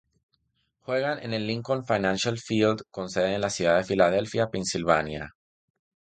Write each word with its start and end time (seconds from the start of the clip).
Juegan 0.79 1.19
en 1.21 1.31
el 1.31 1.45
Lincoln 1.45 1.85
Financial 1.85 2.35
Field 2.39 2.81
con 2.89 3.07
sede 3.11 3.35
en 3.35 3.41
la 3.41 3.51
ciudad 3.51 3.77
de 3.77 3.83
Philadelphia, 3.83 4.49
Pennsylvania. 4.49 5.35